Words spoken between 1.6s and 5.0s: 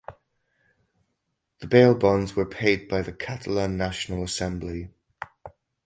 bail bonds were paid by the Catalan National Assembly.